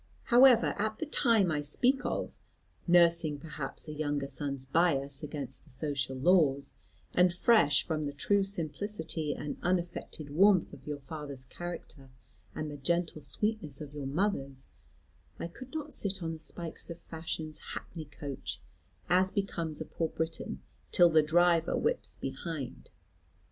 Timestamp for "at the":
0.79-1.05